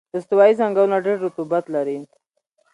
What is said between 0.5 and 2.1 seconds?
ځنګلونه ډېر رطوبت لري.